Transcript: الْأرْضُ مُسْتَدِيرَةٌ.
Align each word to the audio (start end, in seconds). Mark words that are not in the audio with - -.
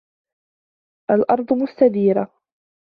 الْأرْضُ 1.11 1.53
مُسْتَدِيرَةٌ. 1.53 2.29